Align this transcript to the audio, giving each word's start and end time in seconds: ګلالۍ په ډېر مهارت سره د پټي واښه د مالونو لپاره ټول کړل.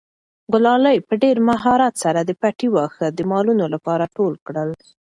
ګلالۍ 0.53 0.97
په 1.07 1.13
ډېر 1.23 1.37
مهارت 1.49 1.93
سره 2.03 2.19
د 2.23 2.31
پټي 2.41 2.67
واښه 2.71 3.07
د 3.17 3.19
مالونو 3.31 3.65
لپاره 3.73 4.05
ټول 4.17 4.33
کړل. 4.47 4.69